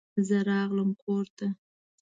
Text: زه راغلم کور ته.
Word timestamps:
زه 0.27 0.37
راغلم 0.49 0.89
کور 1.03 1.25
ته. 1.37 1.47